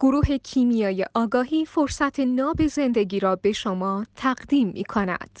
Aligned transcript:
گروه 0.00 0.38
کیمیای 0.38 1.06
آگاهی 1.14 1.64
فرصت 1.64 2.20
ناب 2.20 2.66
زندگی 2.66 3.20
را 3.20 3.36
به 3.36 3.52
شما 3.52 4.06
تقدیم 4.16 4.68
می 4.68 4.84
کند. 4.84 5.40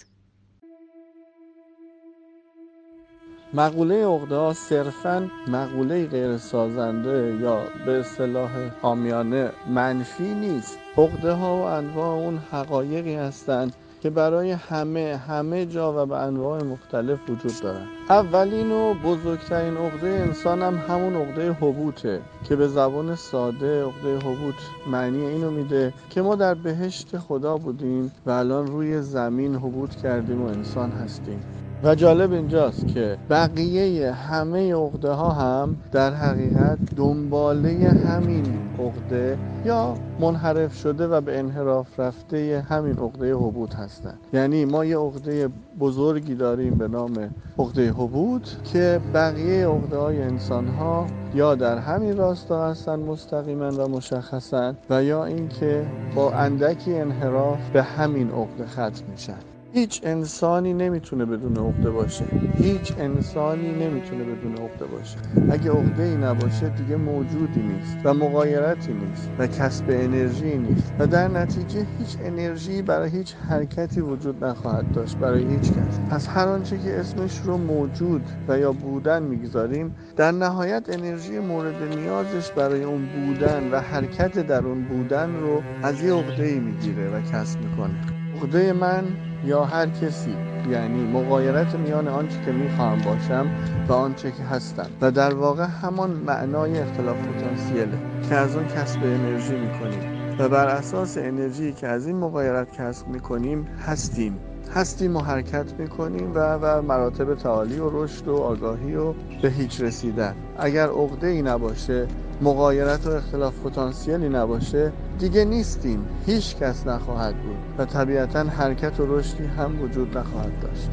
مقوله 3.54 4.06
عقده 4.06 4.52
صرفا 4.52 5.30
مقوله 5.48 6.06
غیر 6.06 6.36
سازنده 6.36 7.38
یا 7.40 7.62
به 7.86 7.92
اصطلاح 7.92 8.50
آمیانه 8.82 9.52
منفی 9.68 10.34
نیست 10.34 10.78
عقده 10.96 11.32
ها 11.32 11.56
و 11.56 11.60
انواع 11.60 12.18
اون 12.18 12.38
حقایقی 12.38 13.14
هستند 13.14 13.74
که 14.00 14.10
برای 14.10 14.50
همه 14.50 15.20
همه 15.28 15.66
جا 15.66 16.02
و 16.02 16.06
به 16.06 16.16
انواع 16.16 16.62
مختلف 16.62 17.18
وجود 17.28 17.60
دارن. 17.62 17.86
اولین 18.10 18.72
و 18.72 18.94
بزرگترین 18.94 19.76
عقده 19.76 20.08
انسان 20.08 20.62
هم 20.62 20.74
همون 20.88 21.16
عقده 21.16 21.52
حبوته 21.52 22.20
که 22.44 22.56
به 22.56 22.68
زبان 22.68 23.14
ساده 23.14 23.84
عقده 23.84 24.18
حبوط 24.18 24.54
معنی 24.86 25.26
اینو 25.26 25.50
میده 25.50 25.94
که 26.10 26.22
ما 26.22 26.34
در 26.34 26.54
بهشت 26.54 27.18
خدا 27.18 27.56
بودیم 27.56 28.12
و 28.26 28.30
الان 28.30 28.66
روی 28.66 29.02
زمین 29.02 29.54
حبوط 29.54 29.94
کردیم 29.94 30.42
و 30.42 30.46
انسان 30.46 30.90
هستیم. 30.90 31.57
و 31.82 31.94
جالب 31.94 32.32
اینجاست 32.32 32.86
که 32.86 33.16
بقیه 33.30 34.12
همه 34.12 34.74
عقده 34.74 35.10
ها 35.10 35.30
هم 35.30 35.76
در 35.92 36.14
حقیقت 36.14 36.78
دنباله 36.96 37.88
همین 37.88 38.44
عقده 38.78 39.38
یا 39.64 39.94
منحرف 40.20 40.74
شده 40.74 41.06
و 41.06 41.20
به 41.20 41.38
انحراف 41.38 42.00
رفته 42.00 42.66
همین 42.68 42.98
عقده 42.98 43.34
حبوط 43.34 43.74
هستند. 43.74 44.18
یعنی 44.32 44.64
ما 44.64 44.84
یه 44.84 44.98
عقده 44.98 45.48
بزرگی 45.80 46.34
داریم 46.34 46.74
به 46.74 46.88
نام 46.88 47.30
عقده 47.58 47.90
حبوط 47.90 48.48
که 48.64 49.00
بقیه 49.14 49.66
عقده 49.66 49.96
های 49.96 50.22
انسان 50.22 50.68
ها 50.68 51.06
یا 51.34 51.54
در 51.54 51.78
همین 51.78 52.16
راستا 52.16 52.70
هستن 52.70 52.98
مستقیما 52.98 53.70
و 53.70 53.88
مشخصا 53.88 54.74
و 54.90 55.04
یا 55.04 55.24
اینکه 55.24 55.86
با 56.14 56.32
اندکی 56.32 56.94
انحراف 56.94 57.70
به 57.72 57.82
همین 57.82 58.30
عقده 58.30 58.66
ختم 58.66 59.04
میشن. 59.10 59.57
هیچ 59.72 60.00
انسانی 60.04 60.74
نمی‌تونه 60.74 61.24
بدون 61.24 61.56
عقده 61.56 61.90
باشه. 61.90 62.24
هیچ 62.54 62.92
انسانی 62.98 63.72
نمی‌تونه 63.72 64.24
بدون 64.24 64.56
عقده 64.56 64.86
باشه. 64.86 65.18
اگه 65.50 65.70
عقده 65.70 66.02
ای 66.02 66.16
نباشه 66.16 66.68
دیگه 66.68 66.96
موجودی 66.96 67.62
نیست 67.62 67.98
و 68.04 68.14
مقایرتی 68.14 68.92
نیست 68.92 69.30
و 69.38 69.46
کسب 69.46 69.84
انرژی 69.88 70.58
نیست. 70.58 70.94
و 70.98 71.06
در 71.06 71.28
نتیجه 71.28 71.86
هیچ 71.98 72.16
انرژی 72.20 72.82
برای 72.82 73.10
هیچ 73.10 73.34
حرکتی 73.34 74.00
وجود 74.00 74.44
نخواهد 74.44 74.92
داشت 74.92 75.18
برای 75.18 75.44
هیچ 75.44 75.72
کس. 75.72 76.00
پس 76.10 76.28
هر 76.28 76.48
آنچه 76.48 76.78
که 76.78 77.00
اسمش 77.00 77.38
رو 77.38 77.56
موجود 77.56 78.22
و 78.48 78.58
یا 78.58 78.72
بودن 78.72 79.22
می‌گذاریم 79.22 79.96
در 80.16 80.32
نهایت 80.32 80.86
انرژی 80.88 81.38
مورد 81.38 81.82
نیازش 81.82 82.52
برای 82.52 82.82
اون 82.82 83.06
بودن 83.06 83.68
و 83.68 83.80
حرکت 83.80 84.38
در 84.38 84.66
اون 84.66 84.84
بودن 84.84 85.34
رو 85.34 85.64
از 85.82 86.02
یه 86.02 86.12
عقده 86.12 86.44
ای 86.44 86.60
می‌گیره 86.60 87.10
و 87.10 87.20
کسب 87.20 87.60
می‌کنه. 87.60 87.98
عقده 88.32 88.72
من 88.72 89.18
یا 89.44 89.64
هر 89.64 89.86
کسی. 89.86 90.34
یعنی 90.70 91.04
مقایرت 91.04 91.74
میان 91.74 92.08
آنچه 92.08 92.36
که 92.46 92.52
می‌خواهم 92.52 92.98
باشم 92.98 93.46
و 93.88 93.92
آنچه 93.92 94.30
که 94.30 94.42
هستم. 94.42 94.86
و 95.00 95.10
در 95.10 95.34
واقع 95.34 95.64
همان 95.64 96.10
معنای 96.10 96.78
اختلاف 96.78 97.16
پتانسیله 97.16 97.98
که 98.28 98.34
از 98.34 98.56
اون 98.56 98.66
کسب 98.68 98.98
انرژی 99.02 99.56
می‌کنیم. 99.56 100.27
و 100.38 100.48
بر 100.48 100.66
اساس 100.66 101.18
انرژی 101.18 101.72
که 101.72 101.86
از 101.86 102.06
این 102.06 102.16
مقایرت 102.16 102.72
کسب 102.72 103.08
می‌کنیم 103.08 103.64
هستیم. 103.86 104.38
هستیم 104.74 105.16
و 105.16 105.20
حرکت 105.20 105.72
می‌کنیم 105.78 106.34
و 106.34 106.54
و 106.54 106.82
مراتب 106.82 107.34
تعالی 107.34 107.78
و 107.78 108.02
رشد 108.02 108.28
و 108.28 108.36
آگاهی 108.36 108.94
و 108.94 109.12
به 109.42 109.48
هیچ 109.48 109.80
رسیدن. 109.80 110.34
اگر 110.58 110.88
عقده 110.88 111.42
نباشه 111.42 112.06
مقایرت 112.42 113.06
و 113.06 113.10
اختلاف 113.10 113.60
پتانسیلی 113.60 114.28
نباشه 114.28 114.92
دیگه 115.18 115.44
نیستیم. 115.44 116.06
هیچ 116.26 116.56
کس 116.56 116.86
نخواهد 116.86 117.34
بود 117.42 117.56
و 117.78 117.84
طبیعتا 117.84 118.44
حرکت 118.44 119.00
و 119.00 119.18
رشدی 119.18 119.44
هم 119.44 119.82
وجود 119.82 120.18
نخواهد 120.18 120.60
داشت. 120.60 120.90